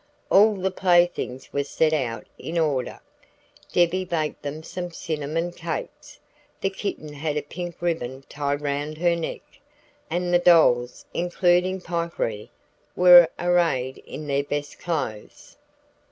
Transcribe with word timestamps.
All 0.31 0.55
the 0.55 0.71
playthings 0.71 1.53
were 1.53 1.63
set 1.63 1.93
out 1.93 2.25
in 2.39 2.57
order. 2.57 3.01
Debby 3.71 4.03
baked 4.03 4.41
them 4.41 4.63
some 4.63 4.89
cinnamon 4.89 5.51
cakes, 5.51 6.19
the 6.59 6.71
kitten 6.71 7.13
had 7.13 7.37
a 7.37 7.43
pink 7.43 7.79
ribbon 7.79 8.23
tied 8.27 8.61
round 8.61 8.97
her 8.97 9.15
neck, 9.15 9.43
and 10.09 10.33
the 10.33 10.39
dolls, 10.39 11.05
including 11.13 11.81
"Pikery," 11.81 12.49
were 12.95 13.27
arrayed 13.37 13.99
in 14.07 14.25
their 14.25 14.43
best 14.43 14.79
clothes. 14.79 15.57